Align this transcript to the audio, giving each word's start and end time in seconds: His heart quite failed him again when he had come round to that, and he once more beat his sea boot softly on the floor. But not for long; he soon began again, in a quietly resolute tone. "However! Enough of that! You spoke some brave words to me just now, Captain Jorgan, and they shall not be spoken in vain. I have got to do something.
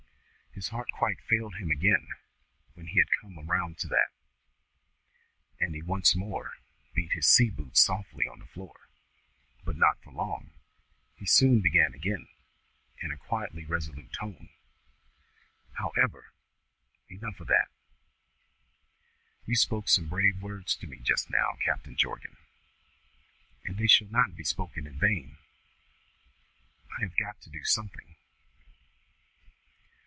His 0.53 0.67
heart 0.67 0.89
quite 0.91 1.21
failed 1.21 1.55
him 1.55 1.71
again 1.71 2.09
when 2.73 2.87
he 2.87 2.97
had 2.99 3.07
come 3.21 3.37
round 3.47 3.77
to 3.79 3.87
that, 3.87 4.09
and 5.61 5.73
he 5.73 5.81
once 5.81 6.13
more 6.13 6.57
beat 6.93 7.13
his 7.13 7.25
sea 7.25 7.49
boot 7.49 7.77
softly 7.77 8.27
on 8.27 8.39
the 8.39 8.47
floor. 8.47 8.89
But 9.63 9.77
not 9.77 10.03
for 10.03 10.11
long; 10.11 10.51
he 11.15 11.25
soon 11.25 11.61
began 11.61 11.93
again, 11.93 12.27
in 13.01 13.13
a 13.13 13.17
quietly 13.17 13.63
resolute 13.63 14.11
tone. 14.11 14.49
"However! 15.75 16.33
Enough 17.09 17.39
of 17.39 17.47
that! 17.47 17.69
You 19.45 19.55
spoke 19.55 19.87
some 19.87 20.09
brave 20.09 20.41
words 20.41 20.75
to 20.75 20.85
me 20.85 20.97
just 20.99 21.29
now, 21.29 21.57
Captain 21.63 21.95
Jorgan, 21.95 22.35
and 23.63 23.77
they 23.77 23.87
shall 23.87 24.09
not 24.09 24.35
be 24.35 24.43
spoken 24.43 24.85
in 24.85 24.99
vain. 24.99 25.37
I 26.99 27.01
have 27.03 27.15
got 27.15 27.39
to 27.43 27.49
do 27.49 27.63
something. 27.63 28.17